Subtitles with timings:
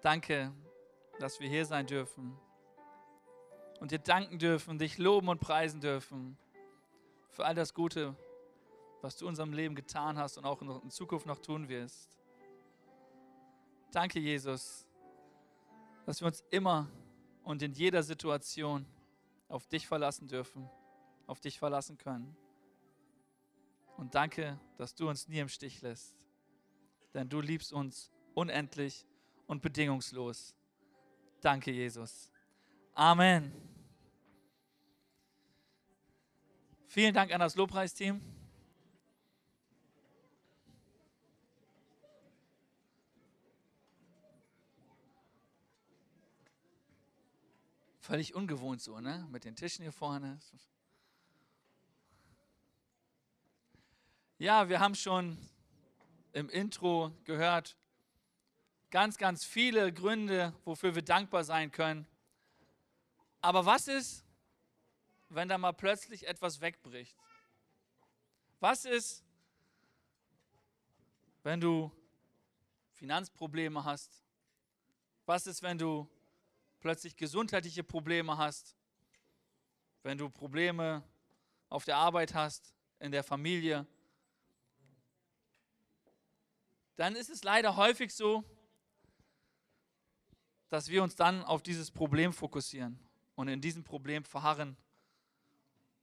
[0.00, 0.52] Danke,
[1.18, 2.38] dass wir hier sein dürfen
[3.80, 6.36] und dir danken dürfen, dich loben und preisen dürfen
[7.30, 8.14] für all das Gute,
[9.02, 12.18] was du in unserem Leben getan hast und auch in Zukunft noch tun wirst.
[13.92, 14.86] Danke, Jesus,
[16.04, 16.88] dass wir uns immer
[17.42, 18.86] und in jeder Situation
[19.48, 20.68] auf dich verlassen dürfen,
[21.26, 22.36] auf dich verlassen können.
[23.96, 26.26] Und danke, dass du uns nie im Stich lässt,
[27.14, 29.06] denn du liebst uns unendlich
[29.46, 30.54] und bedingungslos.
[31.40, 32.30] Danke, Jesus.
[32.94, 33.52] Amen.
[36.86, 38.20] Vielen Dank an das Lobpreisteam.
[48.00, 49.26] Völlig ungewohnt so, ne?
[49.32, 50.38] Mit den Tischen hier vorne.
[54.38, 55.36] Ja, wir haben schon
[56.32, 57.76] im Intro gehört,
[58.96, 62.06] ganz, ganz viele Gründe, wofür wir dankbar sein können.
[63.42, 64.24] Aber was ist,
[65.28, 67.14] wenn da mal plötzlich etwas wegbricht?
[68.58, 69.22] Was ist,
[71.42, 71.92] wenn du
[72.94, 74.22] Finanzprobleme hast?
[75.26, 76.08] Was ist, wenn du
[76.80, 78.74] plötzlich gesundheitliche Probleme hast?
[80.04, 81.02] Wenn du Probleme
[81.68, 83.86] auf der Arbeit hast, in der Familie?
[86.96, 88.42] Dann ist es leider häufig so,
[90.68, 92.98] dass wir uns dann auf dieses Problem fokussieren
[93.34, 94.76] und in diesem Problem verharren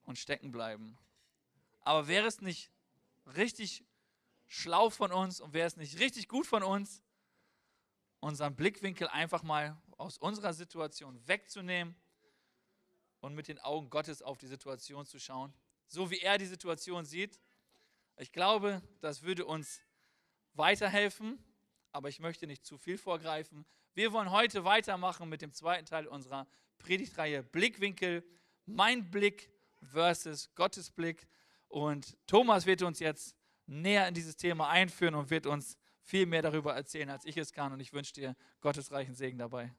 [0.03, 0.97] und stecken bleiben.
[1.81, 2.72] Aber wäre es nicht
[3.36, 3.83] richtig
[4.47, 7.02] schlau von uns und wäre es nicht richtig gut von uns,
[8.20, 11.95] unseren Blickwinkel einfach mal aus unserer Situation wegzunehmen
[13.20, 15.53] und mit den Augen Gottes auf die Situation zu schauen,
[15.88, 17.42] so wie er die Situation sieht.
[18.17, 19.81] Ich glaube, das würde uns
[20.53, 21.44] weiterhelfen,
[21.92, 23.66] aber ich möchte nicht zu viel vorgreifen.
[23.95, 26.47] Wir wollen heute weitermachen mit dem zweiten Teil unserer
[26.80, 28.23] Predigtreihe Blickwinkel,
[28.66, 29.52] mein Blick
[29.83, 31.27] versus Gottes Blick.
[31.67, 33.36] Und Thomas wird uns jetzt
[33.67, 37.53] näher in dieses Thema einführen und wird uns viel mehr darüber erzählen, als ich es
[37.53, 37.71] kann.
[37.71, 39.71] Und ich wünsche dir Gottes reichen Segen dabei.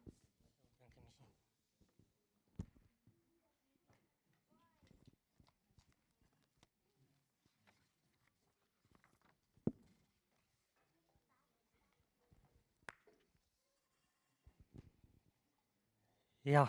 [16.45, 16.69] Ja.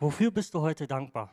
[0.00, 1.32] Wofür bist du heute dankbar?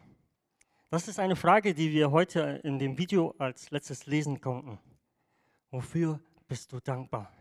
[0.91, 4.77] Das ist eine Frage, die wir heute in dem Video als letztes lesen konnten.
[5.71, 7.31] Wofür bist du dankbar?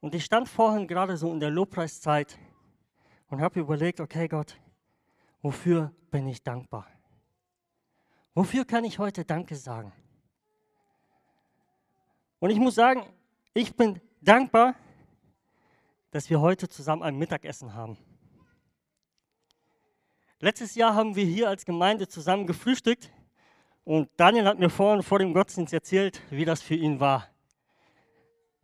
[0.00, 2.36] Und ich stand vorhin gerade so in der Lobpreiszeit
[3.28, 4.58] und habe überlegt, okay Gott,
[5.42, 6.88] wofür bin ich dankbar?
[8.34, 9.92] Wofür kann ich heute Danke sagen?
[12.40, 13.06] Und ich muss sagen,
[13.54, 14.74] ich bin dankbar,
[16.10, 17.96] dass wir heute zusammen ein Mittagessen haben.
[20.40, 23.12] Letztes Jahr haben wir hier als Gemeinde zusammen gefrühstückt
[23.84, 27.28] und Daniel hat mir vorhin vor dem Gottesdienst erzählt, wie das für ihn war.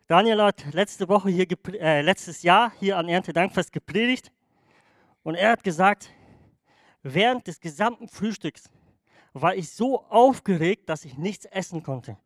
[0.06, 1.46] Daniel hat letzte Woche hier,
[1.80, 4.32] äh, letztes Jahr hier an Erntedankfest gepredigt
[5.22, 6.10] und er hat gesagt,
[7.02, 8.70] während des gesamten Frühstücks
[9.32, 12.16] war ich so aufgeregt, dass ich nichts essen konnte.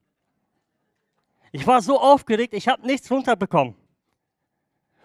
[1.53, 3.75] Ich war so aufgeregt, ich habe nichts runterbekommen.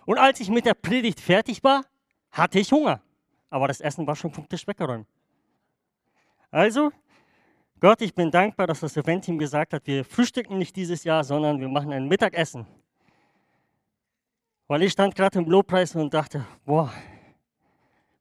[0.05, 1.83] Und als ich mit der Predigt fertig war,
[2.31, 3.01] hatte ich Hunger.
[3.49, 5.07] Aber das Essen war schon vom Tisch weggeräumt.
[6.51, 6.91] Also,
[7.79, 11.59] Gott, ich bin dankbar, dass das Event-Team gesagt hat, wir frühstücken nicht dieses Jahr, sondern
[11.59, 12.65] wir machen ein Mittagessen.
[14.67, 16.91] Weil ich stand gerade im Lobpreis und dachte, boah,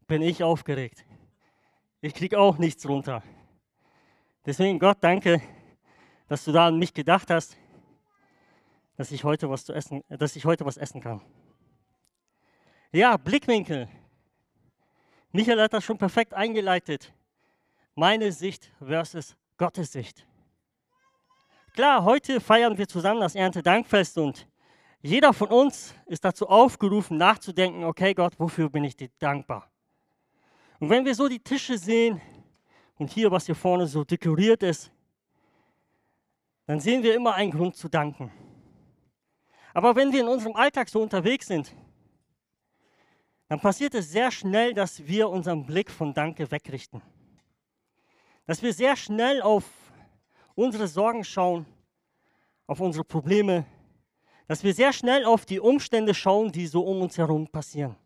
[0.06, 1.04] bin ich aufgeregt.
[2.00, 3.22] Ich kriege auch nichts runter.
[4.44, 5.40] Deswegen, Gott, danke,
[6.28, 7.56] dass du da an mich gedacht hast,
[8.96, 11.20] dass ich heute was zu essen, dass ich heute was essen kann.
[12.94, 13.88] Ja, Blickwinkel.
[15.32, 17.12] Michael hat das schon perfekt eingeleitet.
[17.96, 20.24] Meine Sicht versus Gottes Sicht.
[21.72, 24.46] Klar, heute feiern wir zusammen das Erntedankfest und
[25.02, 29.68] jeder von uns ist dazu aufgerufen, nachzudenken, okay Gott, wofür bin ich dir dankbar?
[30.78, 32.20] Und wenn wir so die Tische sehen
[32.94, 34.92] und hier, was hier vorne so dekoriert ist,
[36.68, 38.30] dann sehen wir immer einen Grund zu danken.
[39.72, 41.74] Aber wenn wir in unserem Alltag so unterwegs sind,
[43.48, 47.02] dann passiert es sehr schnell, dass wir unseren Blick von Danke wegrichten.
[48.46, 49.64] Dass wir sehr schnell auf
[50.54, 51.66] unsere Sorgen schauen,
[52.66, 53.66] auf unsere Probleme,
[54.46, 57.96] dass wir sehr schnell auf die Umstände schauen, die so um uns herum passieren.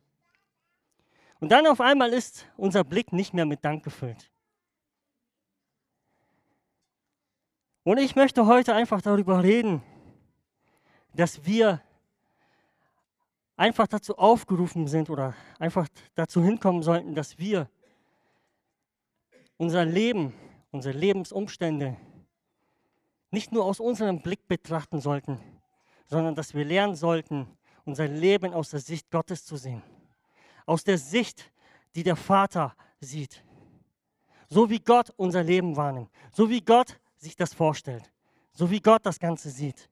[1.40, 4.30] Und dann auf einmal ist unser Blick nicht mehr mit Dank gefüllt.
[7.84, 9.82] Und ich möchte heute einfach darüber reden,
[11.14, 11.80] dass wir
[13.58, 17.68] einfach dazu aufgerufen sind oder einfach dazu hinkommen sollten, dass wir
[19.58, 20.32] unser Leben,
[20.70, 21.96] unsere Lebensumstände
[23.30, 25.40] nicht nur aus unserem Blick betrachten sollten,
[26.06, 27.46] sondern dass wir lernen sollten,
[27.84, 29.82] unser Leben aus der Sicht Gottes zu sehen.
[30.64, 31.50] Aus der Sicht,
[31.94, 33.42] die der Vater sieht.
[34.48, 36.10] So wie Gott unser Leben wahrnimmt.
[36.32, 38.10] So wie Gott sich das vorstellt.
[38.52, 39.90] So wie Gott das Ganze sieht.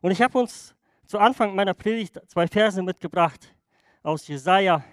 [0.00, 0.75] Und ich habe uns
[1.06, 3.54] zu Anfang meiner Predigt zwei Verse mitgebracht
[4.02, 4.84] aus Jesaja.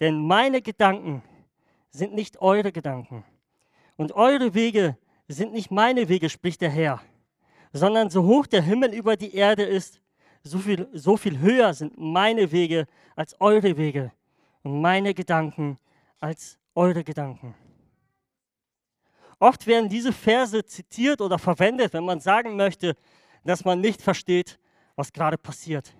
[0.00, 1.22] Denn meine Gedanken
[1.90, 3.24] sind nicht eure Gedanken.
[3.96, 4.96] Und eure Wege
[5.26, 7.00] sind nicht meine Wege, spricht der Herr.
[7.72, 10.00] Sondern so hoch der Himmel über die Erde ist,
[10.42, 14.12] so viel, so viel höher sind meine Wege als eure Wege
[14.62, 15.76] und meine Gedanken
[16.20, 17.54] als eure Gedanken.
[19.40, 22.96] Oft werden diese Verse zitiert oder verwendet, wenn man sagen möchte,
[23.44, 24.58] dass man nicht versteht,
[24.98, 25.94] was gerade passiert.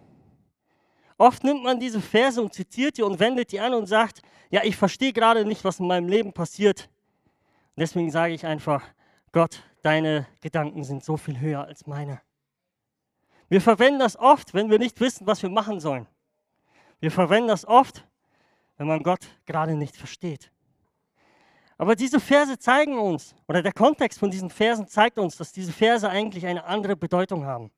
[1.17, 4.63] Oft nimmt man diese Verse und zitiert die und wendet die an und sagt, ja,
[4.65, 6.91] ich verstehe gerade nicht, was in meinem Leben passiert.
[7.77, 8.83] deswegen sage ich einfach,
[9.31, 12.21] Gott, deine Gedanken sind so viel höher als meine.
[13.49, 16.07] Wir verwenden das oft, wenn wir nicht wissen, was wir machen sollen.
[16.99, 18.05] Wir verwenden das oft,
[18.77, 20.51] wenn man Gott gerade nicht versteht.
[21.77, 25.73] Aber diese Verse zeigen uns, oder der Kontext von diesen Versen zeigt uns, dass diese
[25.73, 27.71] Verse eigentlich eine andere Bedeutung haben.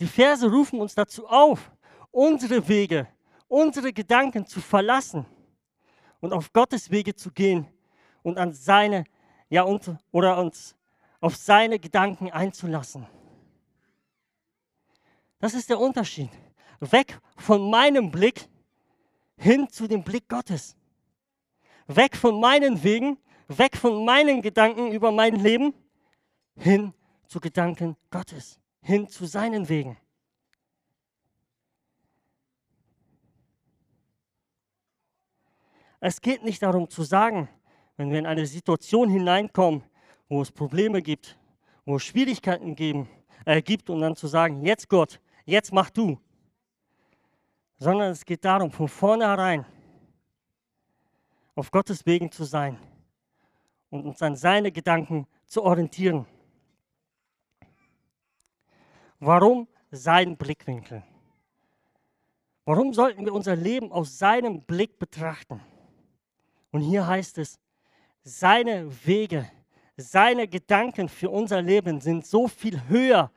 [0.00, 1.70] Die Verse rufen uns dazu auf,
[2.10, 3.08] unsere Wege,
[3.48, 5.26] unsere Gedanken zu verlassen
[6.20, 7.66] und auf Gottes Wege zu gehen
[8.22, 9.04] und an seine,
[9.48, 10.74] ja, und, oder uns
[11.20, 13.06] auf seine Gedanken einzulassen.
[15.38, 16.30] Das ist der Unterschied.
[16.80, 18.48] Weg von meinem Blick
[19.36, 20.76] hin zu dem Blick Gottes.
[21.86, 23.18] Weg von meinen Wegen,
[23.48, 25.74] weg von meinen Gedanken über mein Leben,
[26.56, 26.94] hin
[27.26, 29.96] zu Gedanken Gottes, hin zu seinen Wegen.
[36.00, 37.48] Es geht nicht darum zu sagen,
[37.96, 39.82] wenn wir in eine Situation hineinkommen,
[40.28, 41.38] wo es Probleme gibt,
[41.86, 43.08] wo es Schwierigkeiten geben,
[43.46, 46.18] äh, gibt und dann zu sagen, jetzt Gott, jetzt mach du.
[47.78, 49.64] Sondern es geht darum, von vornherein
[51.54, 52.78] auf Gottes Wegen zu sein
[53.88, 56.26] und uns an seine Gedanken zu orientieren.
[59.26, 61.02] Warum sein Blickwinkel?
[62.66, 65.62] Warum sollten wir unser Leben aus seinem Blick betrachten?
[66.70, 67.58] Und hier heißt es,
[68.22, 69.50] seine Wege,
[69.96, 73.30] seine Gedanken für unser Leben sind so viel höher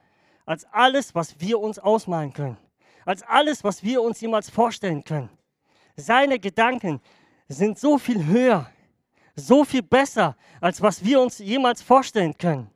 [0.46, 2.58] als alles, was wir uns ausmalen können,
[3.06, 5.30] als alles, was wir uns jemals vorstellen können.
[5.96, 7.00] Seine Gedanken
[7.48, 8.70] sind so viel höher,
[9.36, 12.70] so viel besser, als was wir uns jemals vorstellen können.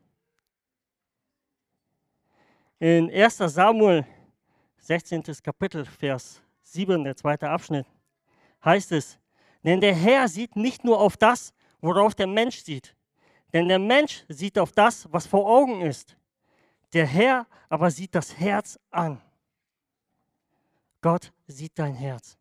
[2.81, 4.03] In 1 Samuel
[4.79, 5.21] 16.
[5.43, 7.85] Kapitel, Vers 7, der zweite Abschnitt,
[8.65, 9.19] heißt es,
[9.63, 12.95] denn der Herr sieht nicht nur auf das, worauf der Mensch sieht.
[13.53, 16.17] Denn der Mensch sieht auf das, was vor Augen ist.
[16.91, 19.21] Der Herr aber sieht das Herz an.
[21.01, 22.35] Gott sieht dein Herz.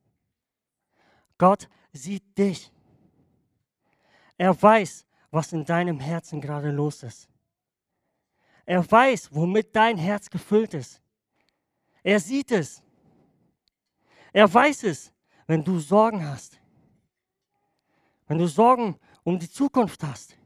[1.37, 2.73] Gott sieht dich.
[4.39, 7.30] Er weiß, was in deinem Herzen gerade los ist.
[8.67, 11.01] Er weiß, womit dein Herz gefüllt ist.
[12.03, 12.83] Er sieht es.
[14.33, 15.13] Er weiß es,
[15.47, 16.59] wenn du Sorgen hast.
[18.27, 20.37] Wenn du Sorgen um die Zukunft hast.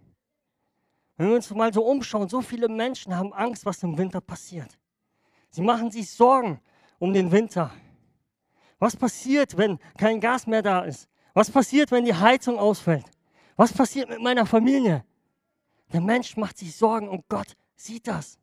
[1.17, 4.79] Wenn wir uns mal so umschauen, so viele Menschen haben Angst, was im Winter passiert.
[5.51, 6.61] Sie machen sich Sorgen
[6.99, 7.71] um den Winter.
[8.79, 11.09] Was passiert, wenn kein Gas mehr da ist?
[11.35, 13.05] Was passiert, wenn die Heizung ausfällt?
[13.57, 15.05] Was passiert mit meiner Familie?
[15.93, 18.39] Der Mensch macht sich Sorgen und Gott sieht das.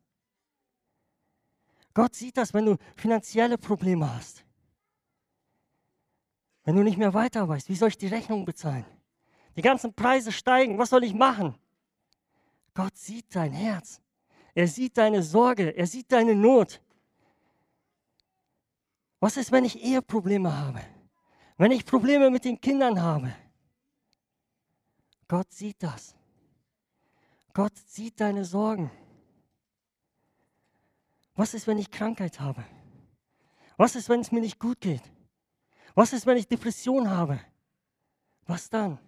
[1.94, 4.46] Gott sieht das, wenn du finanzielle Probleme hast.
[6.64, 8.86] Wenn du nicht mehr weiter weißt, wie soll ich die Rechnung bezahlen?
[9.56, 10.78] Die ganzen Preise steigen.
[10.78, 11.56] Was soll ich machen?
[12.74, 14.00] Gott sieht dein Herz.
[14.54, 15.76] Er sieht deine Sorge.
[15.76, 16.82] Er sieht deine Not.
[19.20, 20.82] Was ist, wenn ich Eheprobleme habe?
[21.58, 23.36] Wenn ich Probleme mit den Kindern habe?
[25.28, 26.16] Gott sieht das.
[27.54, 28.90] Gott sieht deine Sorgen.
[31.36, 32.64] Was ist, wenn ich Krankheit habe?
[33.78, 35.04] Was ist, wenn es mir nicht gut geht?
[35.96, 37.40] Was ist, wenn ich Depression habe?
[38.46, 39.00] Was dann?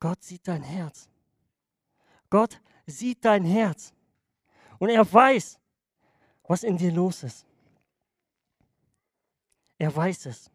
[0.00, 1.08] Gott sieht dein Herz.
[2.30, 3.92] Gott sieht dein Herz.
[4.78, 5.58] Und er weiß,
[6.44, 7.46] was in dir los ist.
[9.78, 10.50] Er weiß es.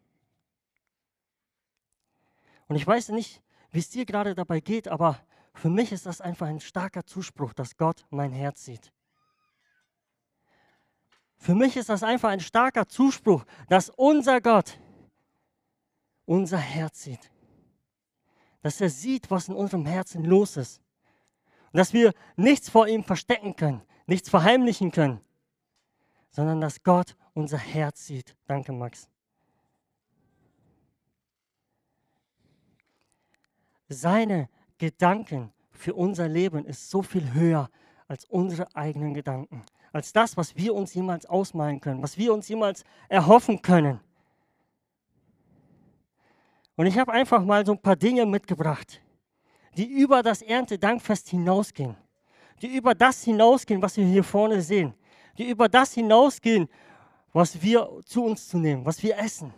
[2.66, 5.20] Und ich weiß nicht, wie es dir gerade dabei geht, aber
[5.54, 8.92] für mich ist das einfach ein starker Zuspruch, dass Gott mein Herz sieht.
[11.44, 14.78] Für mich ist das einfach ein starker Zuspruch, dass unser Gott
[16.24, 17.30] unser Herz sieht.
[18.62, 20.80] Dass er sieht, was in unserem Herzen los ist.
[21.70, 25.20] Und dass wir nichts vor ihm verstecken können, nichts verheimlichen können,
[26.30, 28.34] sondern dass Gott unser Herz sieht.
[28.46, 29.10] Danke, Max.
[33.90, 34.48] Seine
[34.78, 37.68] Gedanken für unser Leben ist so viel höher
[38.08, 39.62] als unsere eigenen Gedanken,
[39.94, 44.00] als das, was wir uns jemals ausmalen können, was wir uns jemals erhoffen können.
[46.76, 49.00] Und ich habe einfach mal so ein paar Dinge mitgebracht,
[49.76, 51.96] die über das Erntedankfest hinausgehen,
[52.60, 54.92] die über das hinausgehen, was wir hier vorne sehen,
[55.38, 56.68] die über das hinausgehen,
[57.32, 59.54] was wir zu uns zu nehmen, was wir essen,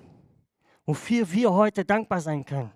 [0.85, 2.71] wofür wir heute dankbar sein können.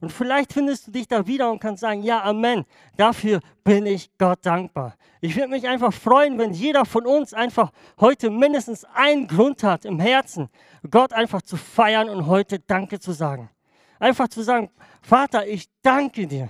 [0.00, 2.64] Und vielleicht findest du dich da wieder und kannst sagen, ja, Amen,
[2.96, 4.96] dafür bin ich Gott dankbar.
[5.20, 7.70] Ich würde mich einfach freuen, wenn jeder von uns einfach
[8.00, 10.50] heute mindestens einen Grund hat im Herzen,
[10.90, 13.50] Gott einfach zu feiern und heute Danke zu sagen.
[13.98, 14.70] Einfach zu sagen,
[15.00, 16.48] Vater, ich danke dir.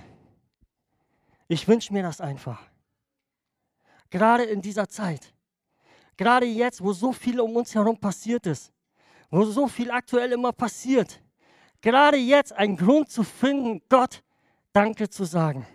[1.47, 2.61] Ich wünsche mir das einfach.
[4.09, 5.33] Gerade in dieser Zeit.
[6.17, 8.73] Gerade jetzt, wo so viel um uns herum passiert ist.
[9.29, 11.21] Wo so viel aktuell immer passiert
[11.85, 14.23] gerade jetzt einen Grund zu finden, Gott
[14.73, 15.65] Danke zu sagen.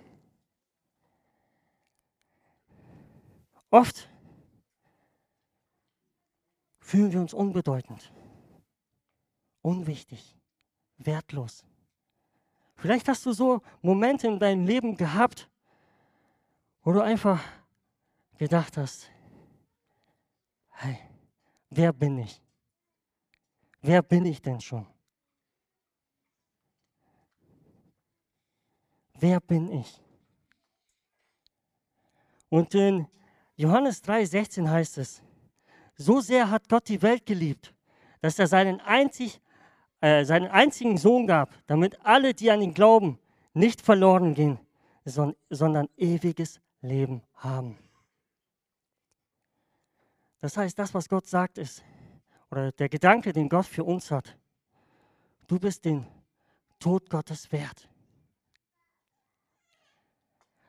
[3.71, 4.11] Oft
[6.81, 8.13] fühlen wir uns unbedeutend,
[9.63, 10.37] unwichtig,
[10.99, 11.65] wertlos.
[12.75, 15.49] Vielleicht hast du so Momente in deinem Leben gehabt,
[16.83, 17.41] wo du einfach
[18.37, 19.09] gedacht hast,
[20.71, 20.99] hey,
[21.71, 22.43] wer bin ich?
[23.81, 24.87] Wer bin ich denn schon?
[29.21, 30.01] Wer bin ich?
[32.49, 33.07] Und in
[33.57, 35.23] Johannes 3,16 heißt es,
[35.97, 37.75] so sehr hat Gott die Welt geliebt,
[38.21, 39.41] dass er seinen, einzig,
[40.01, 43.19] äh, seinen einzigen Sohn gab, damit alle, die an ihn glauben,
[43.53, 44.59] nicht verloren gehen,
[45.05, 47.79] sondern ewiges Leben haben.
[50.41, 51.85] Das heißt, das, was Gott sagt, ist,
[52.51, 54.37] oder der Gedanke, den Gott für uns hat,
[55.47, 56.07] du bist den
[56.79, 57.89] Tod Gottes wert.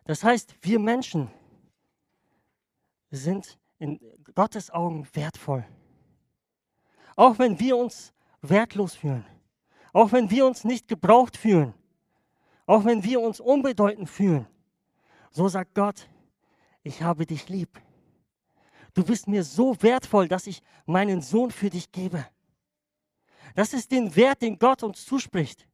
[0.05, 1.29] Das heißt, wir Menschen
[3.11, 3.99] sind in
[4.35, 5.65] Gottes Augen wertvoll.
[7.15, 9.25] Auch wenn wir uns wertlos fühlen,
[9.93, 11.73] auch wenn wir uns nicht gebraucht fühlen,
[12.65, 14.47] auch wenn wir uns unbedeutend fühlen,
[15.31, 16.09] so sagt Gott,
[16.83, 17.81] ich habe dich lieb.
[18.93, 22.25] Du bist mir so wertvoll, dass ich meinen Sohn für dich gebe.
[23.55, 25.67] Das ist den Wert, den Gott uns zuspricht.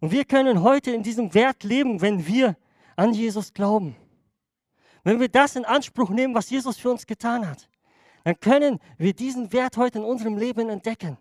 [0.00, 2.56] Und wir können heute in diesem Wert leben, wenn wir
[3.00, 3.96] an Jesus glauben,
[5.04, 7.66] wenn wir das in Anspruch nehmen, was Jesus für uns getan hat,
[8.24, 11.16] dann können wir diesen Wert heute in unserem Leben entdecken.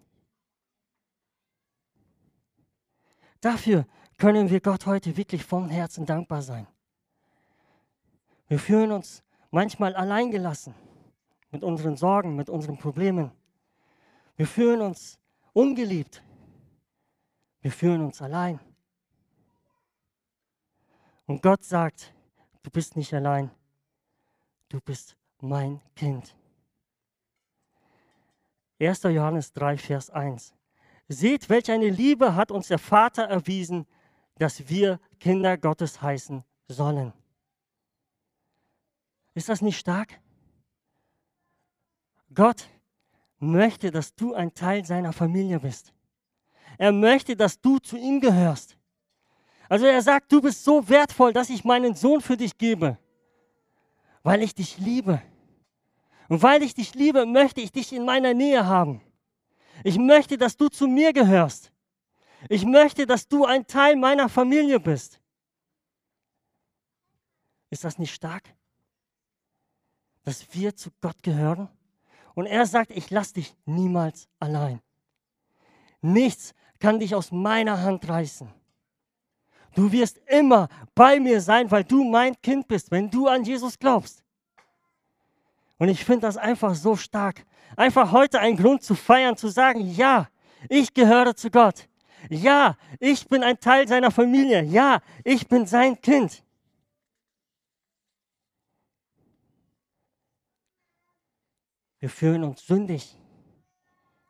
[3.40, 3.86] Dafür
[4.18, 6.68] können wir Gott heute wirklich vom Herzen dankbar sein.
[8.50, 10.76] Wir fühlen uns manchmal alleingelassen
[11.50, 13.32] mit unseren Sorgen, mit unseren Problemen.
[14.36, 15.18] Wir fühlen uns
[15.54, 16.22] ungeliebt.
[17.62, 18.60] Wir fühlen uns allein.
[21.30, 22.12] Und Gott sagt,
[22.64, 23.52] du bist nicht allein,
[24.68, 26.36] du bist mein Kind.
[28.82, 29.04] 1.
[29.04, 30.56] Johannes 3, Vers 1.
[31.08, 33.86] Seht, welch eine Liebe hat uns der Vater erwiesen,
[34.40, 37.14] dass wir Kinder Gottes heißen sollen.
[39.36, 40.20] Ist das nicht stark?
[42.34, 42.68] Gott
[43.38, 45.94] möchte, dass du ein Teil seiner Familie bist.
[46.80, 48.79] Er möchte, dass du zu ihm gehörst.
[49.70, 52.98] Also er sagt, du bist so wertvoll, dass ich meinen Sohn für dich gebe,
[54.24, 55.22] weil ich dich liebe.
[56.28, 59.02] Und weil ich dich liebe, möchte ich dich in meiner Nähe haben.
[59.84, 61.72] Ich möchte, dass du zu mir gehörst.
[62.50, 65.22] Ich möchte, dass du ein Teil meiner Familie bist.
[67.70, 68.44] Ist das nicht stark?
[70.24, 71.70] Dass wir zu Gott gehören?
[72.34, 74.82] Und er sagt, ich lasse dich niemals allein.
[76.02, 78.59] Nichts kann dich aus meiner Hand reißen.
[79.76, 83.78] Du wirst immer bei mir sein, weil du mein Kind bist, wenn du an Jesus
[83.78, 84.24] glaubst.
[85.78, 87.46] Und ich finde das einfach so stark.
[87.76, 90.28] Einfach heute ein Grund zu feiern, zu sagen, ja,
[90.68, 91.88] ich gehöre zu Gott.
[92.30, 94.64] Ja, ich bin ein Teil seiner Familie.
[94.64, 96.44] Ja, ich bin sein Kind.
[102.00, 103.16] Wir fühlen uns sündig.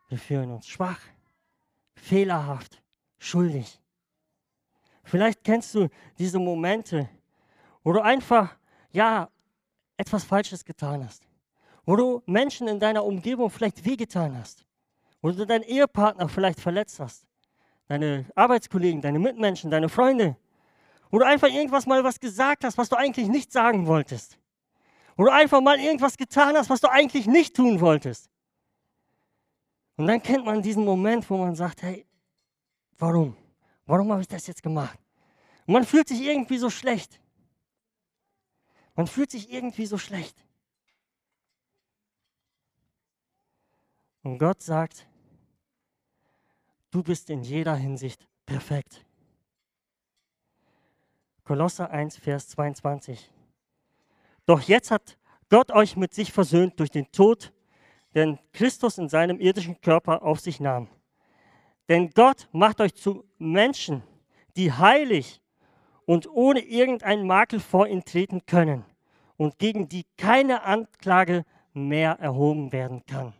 [0.09, 0.99] Wir fühlen uns schwach,
[1.95, 2.81] fehlerhaft,
[3.19, 3.79] schuldig.
[5.09, 7.09] Vielleicht kennst du diese Momente,
[7.83, 8.55] wo du einfach,
[8.91, 9.27] ja,
[9.97, 11.27] etwas Falsches getan hast.
[11.89, 14.63] wo du Menschen in deiner Umgebung vielleicht wehgetan hast,
[15.23, 17.25] wo du deinen Ehepartner vielleicht verletzt hast,
[17.87, 20.37] deine Arbeitskollegen, deine Mitmenschen, deine Freunde,
[21.09, 24.37] wo du einfach irgendwas mal was gesagt hast, was du eigentlich nicht sagen wolltest,
[25.17, 28.29] wo du einfach mal irgendwas getan hast, was du eigentlich nicht tun wolltest.
[29.97, 32.05] Und dann kennt man diesen Moment, wo man sagt, hey,
[32.99, 33.35] warum?
[33.89, 34.99] Warum habe ich das jetzt gemacht?
[35.65, 37.19] Und man fühlt sich irgendwie so schlecht.
[38.93, 40.45] Man fühlt sich irgendwie so schlecht.
[44.21, 45.07] Und Gott sagt,
[46.91, 49.03] du bist in jeder Hinsicht perfekt.
[51.43, 53.31] Kolosser 1, Vers 22.
[54.45, 55.17] Doch jetzt hat
[55.49, 57.51] Gott euch mit sich versöhnt durch den Tod,
[58.13, 60.89] den Christus in seinem irdischen Körper auf sich nahm.
[61.89, 64.03] Denn Gott macht euch zu Menschen,
[64.55, 65.41] die heilig
[66.05, 68.85] und ohne irgendeinen Makel vor ihn treten können
[69.37, 73.33] und gegen die keine Anklage mehr erhoben werden kann.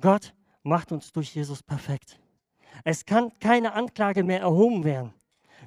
[0.00, 2.18] Gott macht uns durch Jesus perfekt.
[2.84, 5.14] Es kann keine Anklage mehr erhoben werden.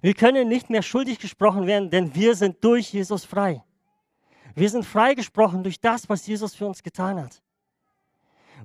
[0.01, 3.63] Wir können nicht mehr schuldig gesprochen werden, denn wir sind durch Jesus frei.
[4.55, 7.41] Wir sind freigesprochen durch das, was Jesus für uns getan hat.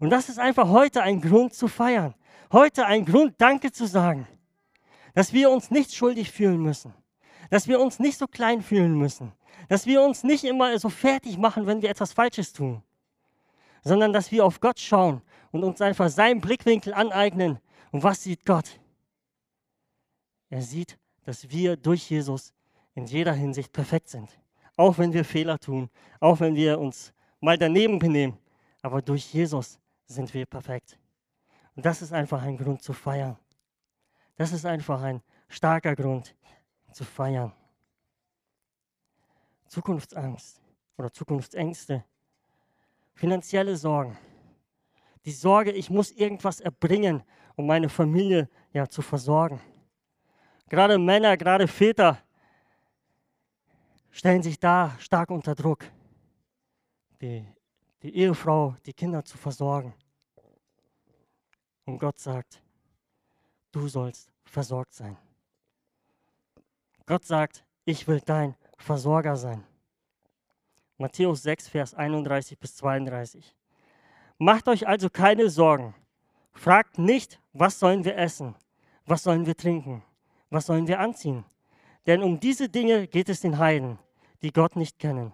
[0.01, 2.15] Und das ist einfach heute ein Grund zu feiern.
[2.53, 4.27] Heute ein Grund, Danke zu sagen.
[5.15, 6.95] Dass wir uns nicht schuldig fühlen müssen.
[7.51, 9.33] Dass wir uns nicht so klein fühlen müssen.
[9.69, 12.83] Dass wir uns nicht immer so fertig machen, wenn wir etwas Falsches tun.
[13.83, 15.23] Sondern dass wir auf Gott schauen
[15.53, 17.59] und uns einfach seinen Blickwinkel aneignen.
[17.93, 18.81] Und was sieht Gott?
[20.51, 22.53] Er sieht, dass wir durch Jesus
[22.95, 24.29] in jeder Hinsicht perfekt sind.
[24.77, 25.89] Auch wenn wir Fehler tun,
[26.21, 28.39] auch wenn wir uns mal daneben benehmen.
[28.83, 30.99] Aber durch Jesus sind wir perfekt.
[31.77, 33.37] Und das ist einfach ein Grund zu feiern.
[34.37, 36.35] Das ist einfach ein starker Grund
[36.93, 37.53] zu feiern.
[39.67, 40.63] Zukunftsangst
[40.97, 42.05] oder Zukunftsängste,
[43.15, 44.17] finanzielle Sorgen
[45.25, 47.23] die Sorge, ich muss irgendwas erbringen,
[47.57, 49.61] um meine Familie ja, zu versorgen.
[50.69, 52.19] Gerade Männer, gerade Väter
[54.11, 55.85] stellen sich da stark unter Druck,
[57.21, 57.47] die,
[58.03, 59.95] die Ehefrau, die Kinder zu versorgen.
[61.87, 62.63] Und Gott sagt,
[63.73, 65.17] du sollst versorgt sein.
[67.07, 69.65] Gott sagt, ich will dein Versorger sein.
[70.97, 73.55] Matthäus 6, Vers 31 bis 32.
[74.39, 75.95] Macht euch also keine Sorgen.
[76.53, 78.55] Fragt nicht, was sollen wir essen?
[79.07, 80.03] Was sollen wir trinken?
[80.51, 81.45] Was sollen wir anziehen?
[82.07, 83.99] Denn um diese Dinge geht es den Heiden,
[84.43, 85.33] die Gott nicht kennen.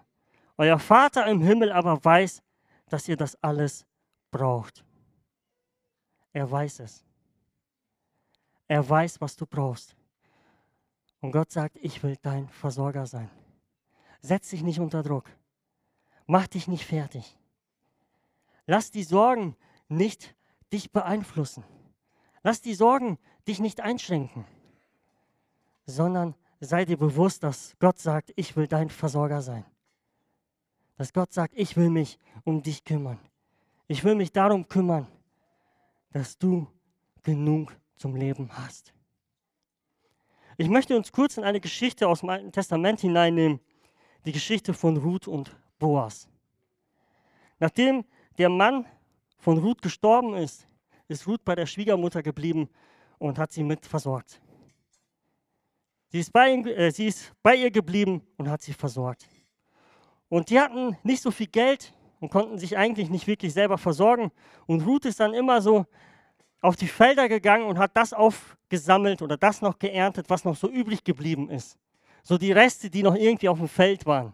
[0.57, 2.41] Euer Vater im Himmel aber weiß,
[2.89, 3.85] dass ihr das alles
[4.31, 4.83] braucht.
[6.33, 7.03] Er weiß es.
[8.67, 9.95] Er weiß, was du brauchst.
[11.19, 13.29] Und Gott sagt, ich will dein Versorger sein.
[14.21, 15.29] Setz dich nicht unter Druck.
[16.25, 17.37] Mach dich nicht fertig.
[18.65, 19.55] Lass die Sorgen
[19.87, 20.35] nicht
[20.71, 21.63] dich beeinflussen.
[22.43, 24.45] Lass die Sorgen dich nicht einschränken,
[25.85, 29.65] sondern sei dir bewusst, dass Gott sagt, ich will dein Versorger sein.
[30.97, 33.19] Dass Gott sagt, ich will mich um dich kümmern.
[33.87, 35.07] Ich will mich darum kümmern,
[36.11, 36.67] dass du
[37.23, 38.93] genug zum Leben hast.
[40.57, 43.59] Ich möchte uns kurz in eine Geschichte aus dem Alten Testament hineinnehmen,
[44.25, 46.29] die Geschichte von Ruth und Boas.
[47.59, 48.05] Nachdem
[48.37, 48.85] der Mann
[49.37, 50.67] von Ruth gestorben ist,
[51.07, 52.69] ist Ruth bei der Schwiegermutter geblieben
[53.17, 54.41] und hat sie mit versorgt.
[56.09, 59.27] Sie ist bei, äh, sie ist bei ihr geblieben und hat sie versorgt.
[60.27, 64.31] Und die hatten nicht so viel Geld und konnten sich eigentlich nicht wirklich selber versorgen.
[64.67, 65.85] Und Ruth ist dann immer so
[66.61, 70.69] auf die Felder gegangen und hat das aufgesammelt oder das noch geerntet, was noch so
[70.69, 71.77] übrig geblieben ist.
[72.23, 74.33] So die Reste, die noch irgendwie auf dem Feld waren.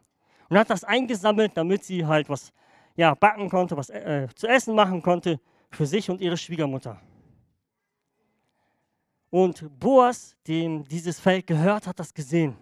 [0.49, 2.51] Und hat das eingesammelt, damit sie halt was
[2.95, 5.39] ja, backen konnte, was äh, zu essen machen konnte
[5.71, 6.99] für sich und ihre Schwiegermutter.
[9.29, 12.57] Und Boas, dem dieses Feld gehört, hat das gesehen.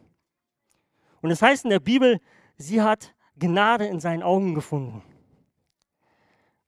[1.22, 2.20] Und es heißt in der Bibel,
[2.58, 5.02] sie hat Gnade in seinen Augen gefunden.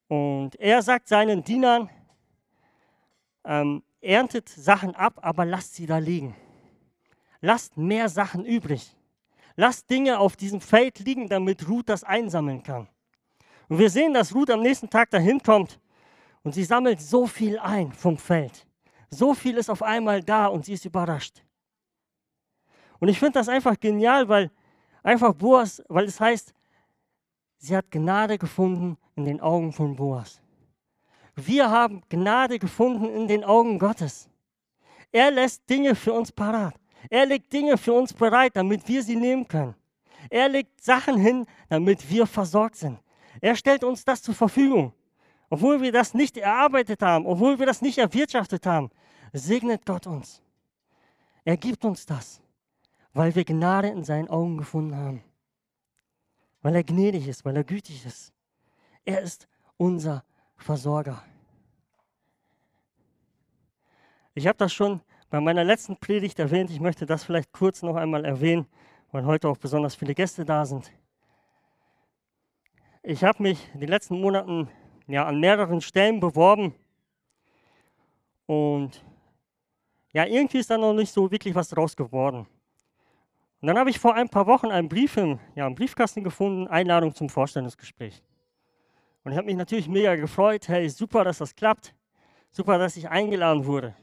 [0.07, 1.89] Und er sagt seinen Dienern,
[3.43, 6.35] ähm, erntet Sachen ab, aber lasst sie da liegen.
[7.41, 8.95] Lasst mehr Sachen übrig.
[9.55, 12.87] Lasst Dinge auf diesem Feld liegen, damit Ruth das einsammeln kann.
[13.69, 15.79] Und wir sehen, dass Ruth am nächsten Tag dahin kommt
[16.43, 18.65] und sie sammelt so viel ein vom Feld.
[19.09, 21.43] So viel ist auf einmal da und sie ist überrascht.
[22.99, 24.51] Und ich finde das einfach genial, weil
[25.03, 26.53] einfach Boas, weil es heißt,
[27.57, 30.39] sie hat Gnade gefunden in den Augen von Boas.
[31.35, 34.29] Wir haben Gnade gefunden in den Augen Gottes.
[35.11, 36.75] Er lässt Dinge für uns parat.
[37.09, 39.75] Er legt Dinge für uns bereit, damit wir sie nehmen können.
[40.29, 42.99] Er legt Sachen hin, damit wir versorgt sind.
[43.41, 44.93] Er stellt uns das zur Verfügung.
[45.49, 48.89] Obwohl wir das nicht erarbeitet haben, obwohl wir das nicht erwirtschaftet haben,
[49.31, 50.41] segnet Gott uns.
[51.45, 52.41] Er gibt uns das,
[53.13, 55.23] weil wir Gnade in seinen Augen gefunden haben.
[56.61, 58.33] Weil er gnädig ist, weil er gütig ist.
[59.07, 60.25] Er ist unser
[60.57, 61.23] Versorger.
[64.33, 66.69] Ich habe das schon bei meiner letzten Predigt erwähnt.
[66.71, 68.67] Ich möchte das vielleicht kurz noch einmal erwähnen,
[69.13, 70.91] weil heute auch besonders viele Gäste da sind.
[73.01, 74.67] Ich habe mich in den letzten Monaten
[75.07, 76.75] ja, an mehreren Stellen beworben
[78.45, 79.05] und
[80.11, 82.45] ja, irgendwie ist da noch nicht so wirklich was draus geworden.
[83.61, 86.67] Und dann habe ich vor ein paar Wochen einen Brief im, ja, im Briefkasten gefunden,
[86.67, 88.21] Einladung zum Vorstellungsgespräch.
[89.27, 91.93] Und ich habe mich natürlich mega gefreut, hey, super, dass das klappt,
[92.49, 93.93] super, dass ich eingeladen wurde.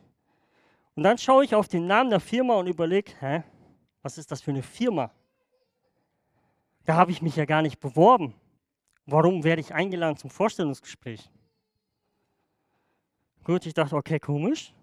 [0.96, 3.42] Und dann schaue ich auf den Namen der Firma und überlege,
[4.02, 5.10] was ist das für eine Firma?
[6.84, 8.34] Da habe ich mich ja gar nicht beworben.
[9.06, 11.30] Warum werde ich eingeladen zum Vorstellungsgespräch?
[13.44, 14.74] Gut, ich dachte, okay, komisch,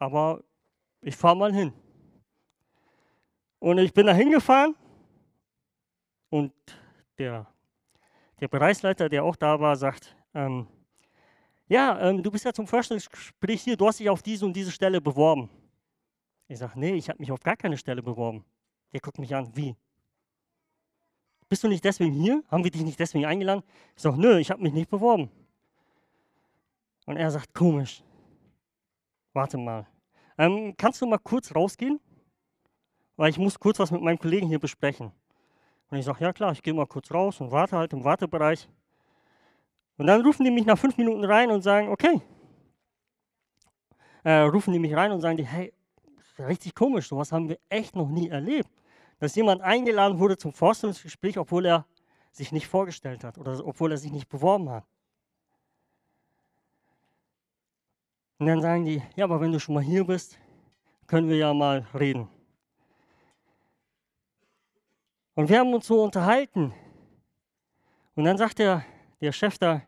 [0.00, 0.42] aber
[1.02, 1.72] ich fahre mal hin.
[3.60, 4.74] Und ich bin da hingefahren
[6.30, 6.52] und
[7.16, 7.46] der,
[8.44, 10.66] der Bereichsleiter, der auch da war, sagt, ähm,
[11.66, 14.70] ja, ähm, du bist ja zum Vorstellungsgespräch hier, du hast dich auf diese und diese
[14.70, 15.48] Stelle beworben.
[16.46, 18.44] Ich sage, nee, ich habe mich auf gar keine Stelle beworben.
[18.92, 19.74] Der guckt mich an, wie?
[21.48, 22.44] Bist du nicht deswegen hier?
[22.50, 23.62] Haben wir dich nicht deswegen eingeladen?
[23.96, 25.30] Ich sage, nö, ich habe mich nicht beworben.
[27.06, 28.02] Und er sagt, komisch.
[29.32, 29.86] Warte mal.
[30.36, 31.98] Ähm, kannst du mal kurz rausgehen?
[33.16, 35.12] Weil ich muss kurz was mit meinem Kollegen hier besprechen.
[35.90, 38.68] Und ich sage, ja klar, ich gehe mal kurz raus und warte halt im Wartebereich.
[39.96, 42.20] Und dann rufen die mich nach fünf Minuten rein und sagen, okay.
[44.24, 45.72] Äh, rufen die mich rein und sagen die, hey,
[46.38, 48.70] richtig komisch, sowas haben wir echt noch nie erlebt.
[49.18, 51.86] Dass jemand eingeladen wurde zum Vorstellungsgespräch, obwohl er
[52.32, 54.84] sich nicht vorgestellt hat oder obwohl er sich nicht beworben hat.
[58.38, 60.38] Und dann sagen die, ja, aber wenn du schon mal hier bist,
[61.06, 62.28] können wir ja mal reden.
[65.34, 66.72] Und wir haben uns so unterhalten.
[68.14, 68.84] Und dann sagt der,
[69.20, 69.82] der Chef da,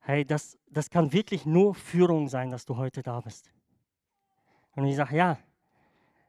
[0.00, 3.52] hey, das, das kann wirklich nur Führung sein, dass du heute da bist.
[4.74, 5.38] Und ich sage, ja,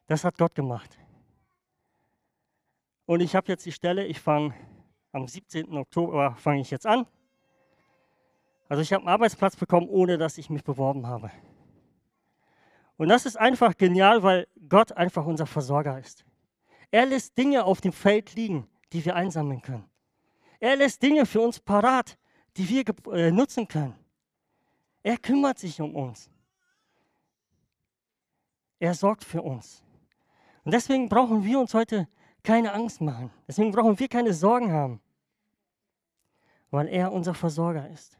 [0.07, 0.97] das hat Gott gemacht.
[3.05, 4.53] Und ich habe jetzt die Stelle, ich fange
[5.11, 5.75] am 17.
[5.77, 7.05] Oktober, fange ich jetzt an.
[8.67, 11.31] Also ich habe einen Arbeitsplatz bekommen, ohne dass ich mich beworben habe.
[12.97, 16.25] Und das ist einfach genial, weil Gott einfach unser Versorger ist.
[16.93, 19.89] Er lässt Dinge auf dem Feld liegen, die wir einsammeln können.
[20.59, 22.19] Er lässt Dinge für uns parat,
[22.55, 23.95] die wir äh, nutzen können.
[25.01, 26.29] Er kümmert sich um uns.
[28.77, 29.83] Er sorgt für uns.
[30.63, 32.07] Und deswegen brauchen wir uns heute
[32.43, 33.31] keine Angst machen.
[33.47, 35.01] Deswegen brauchen wir keine Sorgen haben,
[36.69, 38.19] weil er unser Versorger ist.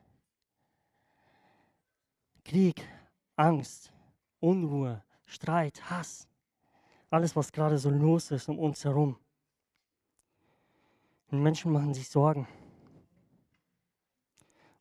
[2.44, 2.84] Krieg,
[3.36, 3.94] Angst,
[4.40, 6.28] Unruhe, Streit, Hass,
[7.14, 9.18] alles, was gerade so los ist um uns herum.
[11.32, 12.48] Und Menschen machen sich Sorgen.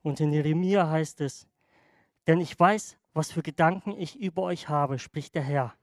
[0.02, 1.46] Und in Jeremia heißt es,
[2.26, 5.74] denn ich weiß, was für Gedanken ich über euch habe, spricht der Herr.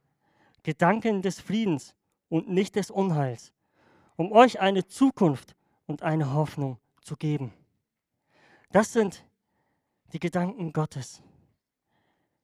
[0.64, 1.96] Gedanken des Friedens
[2.28, 3.54] und nicht des Unheils,
[4.18, 5.56] um euch eine Zukunft
[5.88, 7.54] und eine Hoffnung zu geben.
[8.72, 9.26] Das sind
[10.12, 11.22] die Gedanken Gottes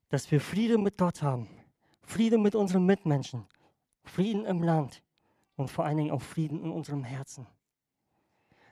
[0.10, 1.48] dass wir Frieden mit Gott haben,
[2.02, 3.46] Frieden mit unseren Mitmenschen,
[4.06, 5.04] Frieden im Land
[5.56, 7.48] und vor allen Dingen auch Frieden in unserem Herzen.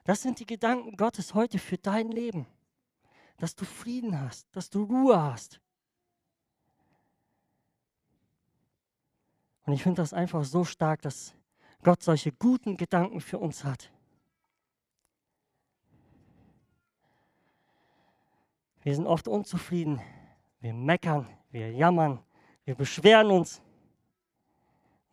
[0.06, 2.46] Das sind die Gedanken Gottes heute für dein Leben,
[3.38, 5.60] dass du Frieden hast, dass du Ruhe hast.
[9.66, 11.34] Und ich finde das einfach so stark, dass
[11.84, 13.92] Gott solche guten Gedanken für uns hat.
[18.82, 20.02] Wir sind oft unzufrieden
[20.64, 22.24] wir meckern, wir jammern,
[22.64, 23.62] wir beschweren uns.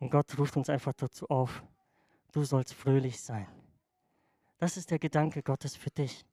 [0.01, 1.63] Und Gott ruft uns einfach dazu auf,
[2.31, 3.47] du sollst fröhlich sein.
[4.57, 6.25] Das ist der Gedanke Gottes für dich.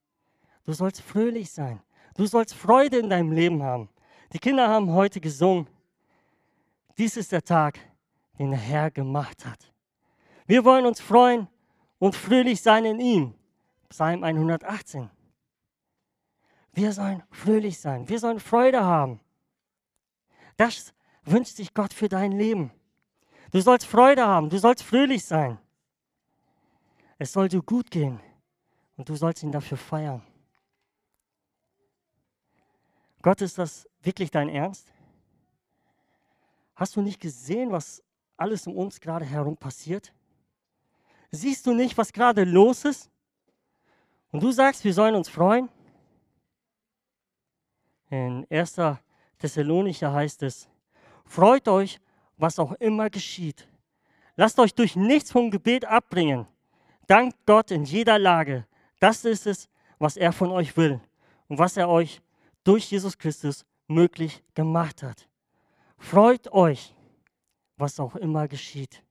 [0.64, 1.82] Du sollst fröhlich sein.
[2.14, 3.90] Du sollst Freude in deinem Leben haben.
[4.32, 5.68] Die Kinder haben heute gesungen,
[6.96, 7.78] dies ist der Tag,
[8.38, 9.70] den der Herr gemacht hat.
[10.46, 11.46] Wir wollen uns freuen
[11.98, 13.34] und fröhlich sein in ihm.
[13.90, 15.10] Psalm 118.
[16.72, 18.08] Wir sollen fröhlich sein.
[18.08, 19.20] Wir sollen Freude haben.
[20.56, 22.72] Das wünscht sich Gott für dein Leben.
[23.50, 24.50] Du sollst Freude haben.
[24.50, 25.58] Du sollst fröhlich sein.
[27.18, 28.20] Es soll dir gut gehen.
[28.96, 30.22] Und du sollst ihn dafür feiern.
[33.22, 34.92] Gott, ist das wirklich dein Ernst?
[36.74, 38.02] Hast du nicht gesehen, was
[38.36, 40.12] alles um uns gerade herum passiert?
[41.30, 43.10] Siehst du nicht, was gerade los ist?
[44.30, 45.68] Und du sagst, wir sollen uns freuen?
[48.10, 48.76] In 1.
[49.38, 50.68] Thessalonicher heißt es,
[51.24, 52.00] freut euch,
[52.38, 53.68] was auch immer geschieht.
[54.36, 56.46] Lasst euch durch nichts vom Gebet abbringen.
[57.06, 58.66] Dankt Gott in jeder Lage.
[59.00, 61.00] Das ist es, was er von euch will
[61.48, 62.22] und was er euch
[62.64, 65.28] durch Jesus Christus möglich gemacht hat.
[65.96, 66.94] Freut euch,
[67.76, 69.02] was auch immer geschieht.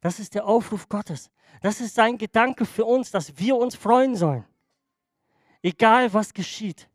[0.00, 1.30] Das ist der Aufruf Gottes.
[1.62, 4.44] Das ist sein Gedanke für uns, dass wir uns freuen sollen.
[5.62, 6.88] Egal was geschieht.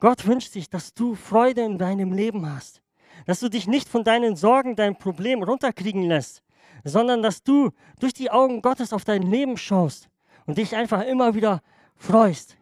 [0.00, 2.80] Gott wünscht sich, dass du Freude in deinem Leben hast.
[3.26, 6.42] Dass du dich nicht von deinen Sorgen, deinem Problem runterkriegen lässt,
[6.84, 10.08] sondern dass du durch die Augen Gottes auf dein Leben schaust
[10.46, 11.62] und dich einfach immer wieder
[11.96, 12.56] freust.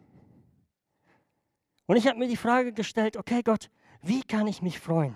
[1.85, 3.69] Und ich habe mir die Frage gestellt, okay Gott,
[4.01, 5.15] wie kann ich mich freuen?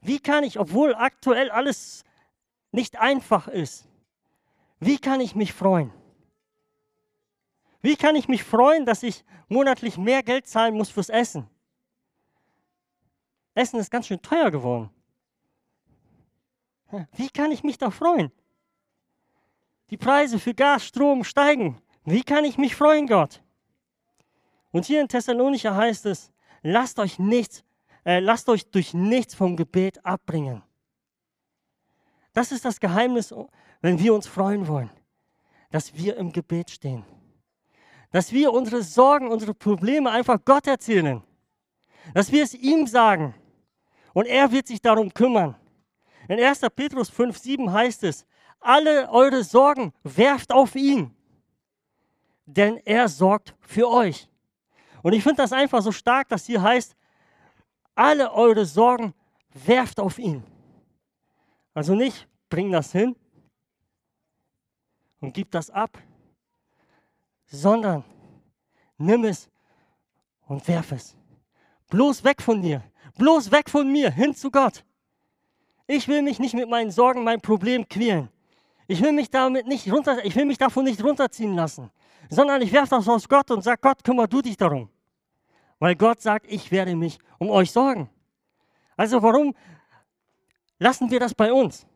[0.00, 2.04] Wie kann ich, obwohl aktuell alles
[2.72, 3.88] nicht einfach ist,
[4.78, 5.92] wie kann ich mich freuen?
[7.80, 11.48] Wie kann ich mich freuen, dass ich monatlich mehr Geld zahlen muss fürs Essen?
[13.56, 14.90] Essen ist ganz schön teuer geworden.
[17.12, 18.30] Wie kann ich mich da freuen?
[19.90, 21.80] Die Preise für Gas, Strom steigen.
[22.04, 23.42] Wie kann ich mich freuen, Gott?
[24.72, 26.30] Und hier in Thessalonicher heißt es,
[26.62, 27.64] lasst euch nichts,
[28.04, 30.62] äh, lasst euch durch nichts vom Gebet abbringen.
[32.34, 33.34] Das ist das Geheimnis,
[33.80, 34.90] wenn wir uns freuen wollen,
[35.70, 37.04] dass wir im Gebet stehen.
[38.10, 41.22] Dass wir unsere Sorgen, unsere Probleme einfach Gott erzählen.
[42.12, 43.34] Dass wir es ihm sagen.
[44.16, 45.54] Und er wird sich darum kümmern.
[46.26, 46.62] In 1.
[46.74, 48.24] Petrus 5, 7 heißt es,
[48.60, 51.14] alle eure Sorgen werft auf ihn,
[52.46, 54.26] denn er sorgt für euch.
[55.02, 56.96] Und ich finde das einfach so stark, dass hier heißt,
[57.94, 59.12] alle eure Sorgen
[59.52, 60.42] werft auf ihn.
[61.74, 63.14] Also nicht, bring das hin
[65.20, 65.98] und gib das ab,
[67.44, 68.02] sondern
[68.96, 69.50] nimm es
[70.46, 71.14] und werf es.
[71.90, 72.82] Bloß weg von dir,
[73.16, 74.84] bloß weg von mir, hin zu Gott.
[75.86, 78.28] Ich will mich nicht mit meinen Sorgen, meinem Problem quälen.
[78.88, 81.90] Ich will mich damit nicht runter, ich will mich davon nicht runterziehen lassen,
[82.30, 84.88] sondern ich werfe das aus Gott und sage, Gott, kümmer du dich darum.
[85.78, 88.08] Weil Gott sagt, ich werde mich um euch sorgen.
[88.96, 89.54] Also warum
[90.78, 91.86] lassen wir das bei uns?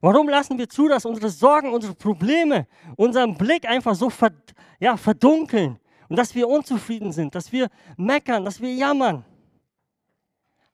[0.00, 2.66] Warum lassen wir zu, dass unsere Sorgen, unsere Probleme,
[2.96, 8.44] unseren Blick einfach so verd ja, verdunkeln und dass wir unzufrieden sind, dass wir meckern,
[8.44, 9.24] dass wir jammern?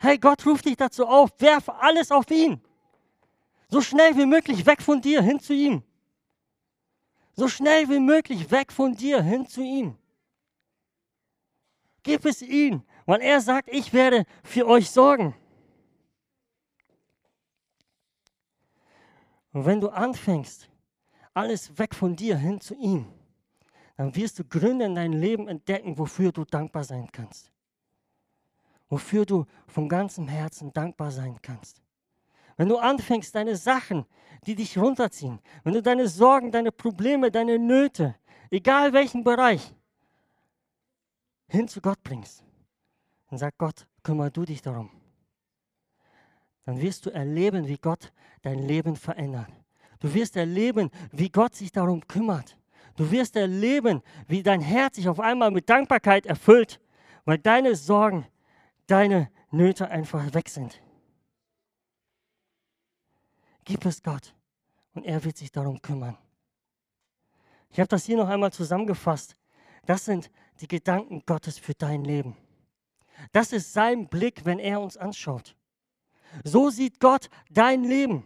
[0.03, 2.59] Hey, Gott ruft dich dazu auf, werf alles auf ihn.
[3.69, 5.83] So schnell wie möglich weg von dir hin zu ihm.
[7.35, 9.99] So schnell wie möglich weg von dir hin zu ihm.
[12.03, 15.37] Gib es ihm, weil er sagt, ich werde für euch sorgen.
[19.53, 20.71] Und wenn du anfängst,
[21.35, 23.07] alles weg von dir hin zu ihm,
[23.99, 27.53] dann wirst du Gründe in deinem Leben entdecken, wofür du dankbar sein kannst.
[28.91, 31.81] Wofür du von ganzem Herzen dankbar sein kannst.
[32.59, 34.05] Wenn du anfängst, deine Sachen,
[34.45, 38.17] die dich runterziehen, wenn du deine Sorgen, deine Probleme, deine Nöte,
[38.51, 39.75] egal welchen Bereich,
[41.49, 42.45] hin zu Gott bringst
[43.31, 44.91] und sag Gott, kümmere du dich darum.
[46.65, 49.49] Dann wirst du erleben, wie Gott dein Leben verändert.
[50.01, 52.57] Du wirst erleben, wie Gott sich darum kümmert.
[52.97, 56.81] Du wirst erleben, wie dein Herz sich auf einmal mit Dankbarkeit erfüllt,
[57.25, 58.27] weil deine Sorgen,
[58.91, 60.83] deine Nöte einfach weg sind.
[63.65, 64.35] Gib es Gott
[64.95, 66.17] und er wird sich darum kümmern.
[67.71, 69.37] Ich habe das hier noch einmal zusammengefasst.
[69.87, 72.37] Das sind die Gedanken Gottes für dein Leben.
[73.33, 75.55] Das ist sein Blick, wenn er uns anschaut.
[76.43, 78.25] So sieht Gott dein Leben.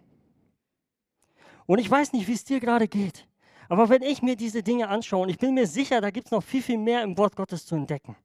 [1.66, 3.26] Und ich weiß nicht, wie es dir gerade geht,
[3.68, 6.30] aber wenn ich mir diese Dinge anschaue, und ich bin mir sicher, da gibt es
[6.30, 8.16] noch viel, viel mehr im Wort Gottes zu entdecken.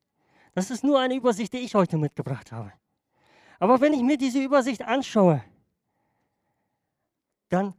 [0.60, 2.72] Das ist nur eine Übersicht, die ich heute mitgebracht habe.
[3.60, 5.44] Aber wenn ich mir diese Übersicht anschaue,
[7.50, 7.74] dann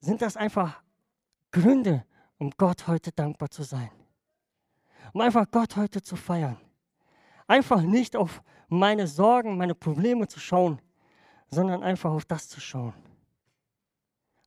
[0.00, 0.82] sind das einfach
[1.50, 2.04] Gründe,
[2.38, 3.90] um Gott heute dankbar zu sein
[5.12, 6.58] um einfach Gott heute zu feiern.
[7.46, 10.80] Einfach nicht auf meine Sorgen, meine Probleme zu schauen,
[11.48, 12.94] sondern einfach auf das zu schauen.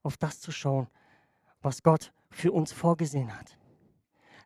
[0.04, 0.88] Auf das zu schauen,
[1.62, 3.58] was Gott für uns vorgesehen hat.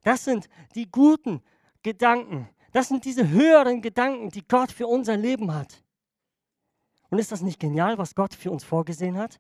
[0.03, 1.41] Das sind die guten
[1.81, 2.47] Gedanken.
[2.73, 5.83] Das sind diese höheren Gedanken, die Gott für unser Leben hat.
[7.09, 9.39] Und ist das nicht genial, was Gott für uns vorgesehen hat?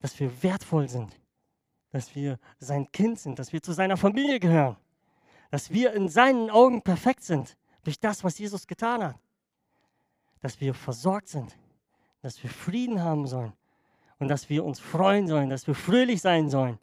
[0.00, 1.20] Dass wir wertvoll sind,
[1.90, 4.76] dass wir sein Kind sind, dass wir zu seiner Familie gehören,
[5.50, 9.16] dass wir in seinen Augen perfekt sind durch das, was Jesus getan hat,
[10.40, 11.54] dass wir versorgt sind,
[12.22, 13.52] dass wir Frieden haben sollen
[14.18, 16.78] und dass wir uns freuen sollen, dass wir fröhlich sein sollen.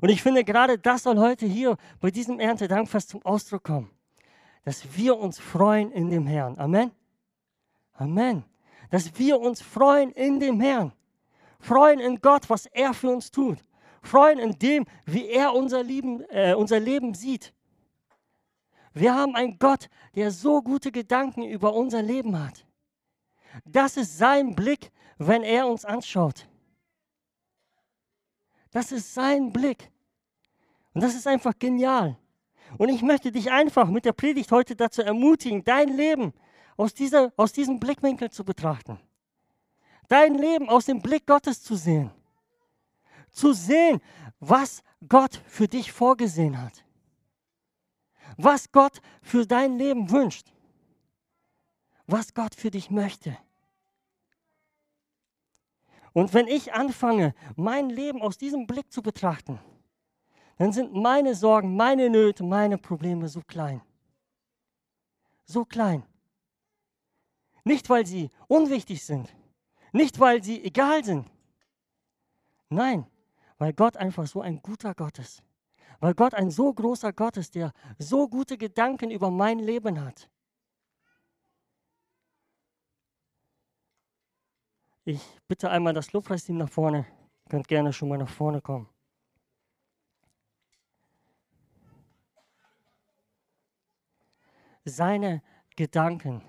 [0.00, 3.90] Und ich finde, gerade das soll heute hier bei diesem Erntedankfest zum Ausdruck kommen,
[4.64, 6.58] dass wir uns freuen in dem Herrn.
[6.58, 6.90] Amen.
[7.94, 8.44] Amen.
[8.90, 10.92] Dass wir uns freuen in dem Herrn.
[11.60, 13.58] Freuen in Gott, was er für uns tut.
[14.02, 17.54] Freuen in dem, wie er unser Leben, äh, unser Leben sieht.
[18.94, 22.66] Wir haben einen Gott, der so gute Gedanken über unser Leben hat.
[23.64, 26.48] Das ist sein Blick, wenn er uns anschaut.
[28.72, 29.90] Das ist sein Blick.
[30.94, 32.18] Und das ist einfach genial.
[32.78, 36.32] Und ich möchte dich einfach mit der Predigt heute dazu ermutigen, dein Leben
[36.76, 38.98] aus, dieser, aus diesem Blickwinkel zu betrachten.
[40.08, 42.10] Dein Leben aus dem Blick Gottes zu sehen.
[43.30, 44.00] Zu sehen,
[44.40, 46.84] was Gott für dich vorgesehen hat.
[48.36, 50.52] Was Gott für dein Leben wünscht.
[52.06, 53.36] Was Gott für dich möchte.
[56.12, 59.58] Und wenn ich anfange, mein Leben aus diesem Blick zu betrachten,
[60.58, 63.80] dann sind meine Sorgen, meine Nöte, meine Probleme so klein.
[65.44, 66.04] So klein.
[67.64, 69.34] Nicht, weil sie unwichtig sind,
[69.92, 71.30] nicht, weil sie egal sind.
[72.68, 73.06] Nein,
[73.58, 75.42] weil Gott einfach so ein guter Gott ist.
[76.00, 80.28] Weil Gott ein so großer Gott ist, der so gute Gedanken über mein Leben hat.
[85.04, 87.06] Ich bitte einmal das Lobpreisteam nach vorne.
[87.44, 88.88] Ihr könnt gerne schon mal nach vorne kommen.
[94.84, 95.42] Seine
[95.74, 96.42] Gedanken,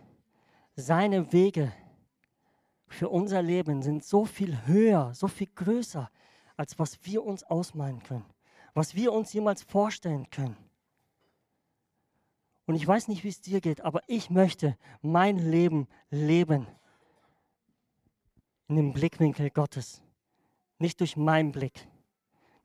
[0.75, 1.73] seine Wege
[2.87, 6.11] für unser Leben sind so viel höher, so viel größer,
[6.55, 8.25] als was wir uns ausmalen können,
[8.75, 10.57] was wir uns jemals vorstellen können.
[12.65, 16.67] Und ich weiß nicht, wie es dir geht, aber ich möchte mein Leben leben
[18.67, 20.01] in dem Blickwinkel Gottes.
[20.79, 21.87] Nicht durch meinen Blick,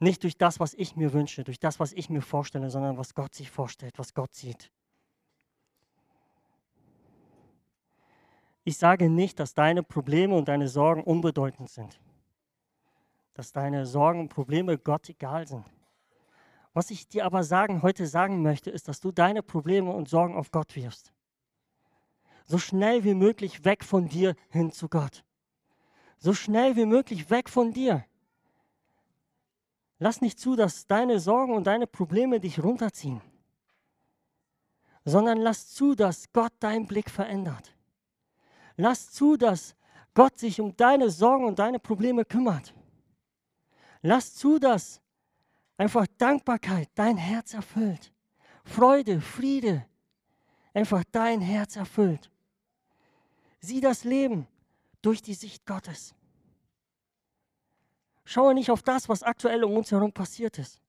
[0.01, 3.15] nicht durch das, was ich mir wünsche, durch das, was ich mir vorstelle, sondern was
[3.15, 4.71] Gott sich vorstellt, was Gott sieht.
[8.65, 11.99] Ich sage nicht, dass deine Probleme und deine Sorgen unbedeutend sind.
[13.35, 15.65] Dass deine Sorgen und Probleme Gott egal sind.
[16.75, 20.37] Was ich dir aber sagen, heute sagen möchte, ist, dass du deine Probleme und Sorgen
[20.37, 21.13] auf Gott wirfst.
[22.45, 25.25] So schnell wie möglich weg von dir hin zu Gott.
[26.19, 28.05] So schnell wie möglich weg von dir.
[29.99, 33.21] Lass nicht zu, dass deine Sorgen und deine Probleme dich runterziehen,
[35.05, 37.75] sondern lass zu, dass Gott deinen Blick verändert.
[38.77, 39.75] Lass zu, dass
[40.15, 42.75] Gott sich um deine Sorgen und deine Probleme kümmert.
[44.03, 45.01] Lass zu, dass
[45.77, 48.13] einfach Dankbarkeit dein Herz erfüllt.
[48.65, 49.85] Freude, Friede,
[50.75, 52.31] einfach dein Herz erfüllt.
[53.61, 54.47] Sieh das Leben
[55.03, 56.15] durch die Sicht Gottes.
[58.25, 60.81] Schaue nicht auf das, was aktuell um uns herum passiert ist.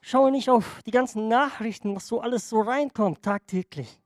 [0.00, 3.98] Schaue nicht auf die ganzen Nachrichten, was so alles so reinkommt tagtäglich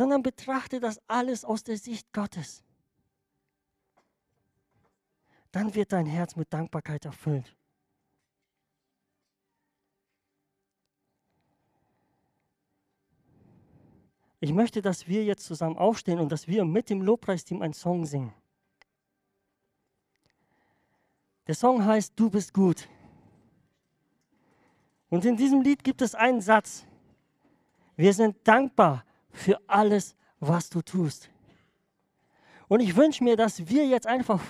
[0.00, 2.64] sondern betrachte das alles aus der Sicht Gottes.
[5.52, 7.56] Dann wird dein Herz mit Dankbarkeit erfüllt.
[14.40, 18.06] Ich möchte, dass wir jetzt zusammen aufstehen und dass wir mit dem Lobpreisteam einen Song
[18.06, 18.32] singen.
[21.46, 22.88] Der Song heißt Du bist gut.
[25.10, 26.86] Und in diesem Lied gibt es einen Satz.
[27.96, 31.28] Wir sind dankbar für alles, was du tust.
[32.68, 34.40] Und ich wünsche mir, dass wir jetzt einfach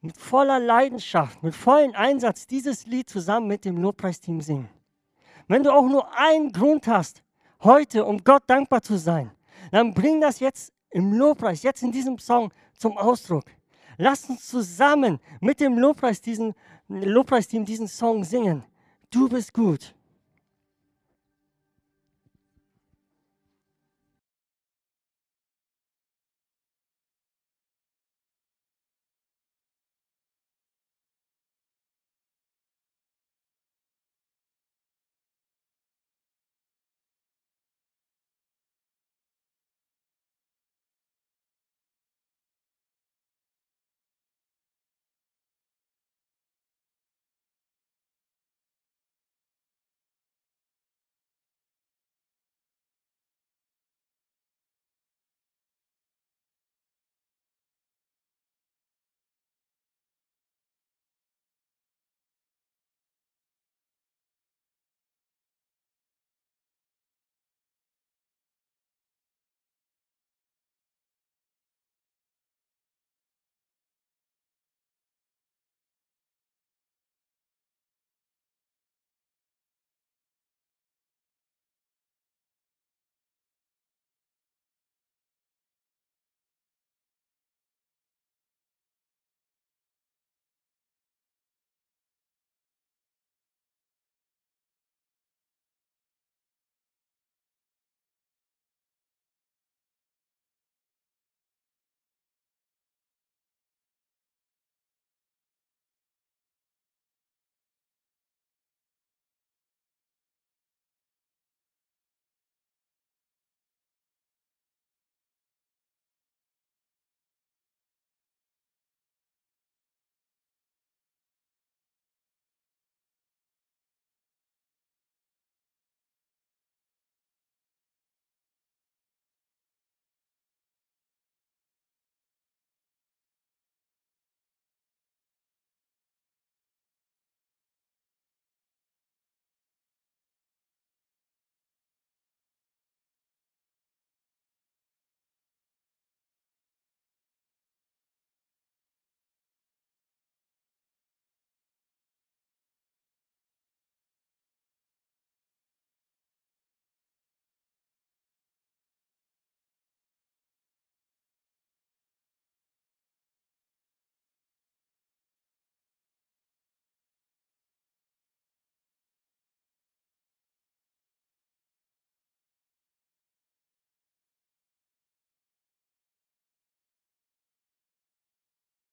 [0.00, 4.70] mit voller Leidenschaft, mit vollem Einsatz dieses Lied zusammen mit dem Lobpreisteam singen.
[5.48, 7.22] Wenn du auch nur einen Grund hast,
[7.62, 9.30] heute, um Gott dankbar zu sein,
[9.72, 13.44] dann bring das jetzt im Lobpreis, jetzt in diesem Song zum Ausdruck.
[13.98, 16.54] Lass uns zusammen mit dem Lobpreis diesen,
[16.88, 18.64] Lobpreisteam diesen Song singen.
[19.10, 19.95] Du bist gut.